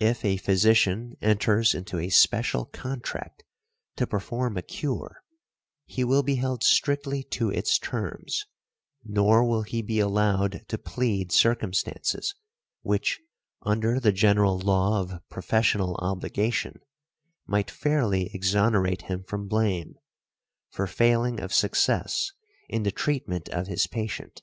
[0.00, 3.42] |25| If a physician enters into a special contract
[3.96, 5.24] to perform a cure
[5.86, 8.44] he will be held strictly to its terms,
[9.02, 12.32] nor will he be allowed to plead circumstances,
[12.82, 13.18] which,
[13.62, 16.78] under the general law of professional obligation,
[17.44, 19.96] might fairly exonerate him from blame,
[20.68, 22.30] for failing of success
[22.68, 24.42] in the treatment of his patient.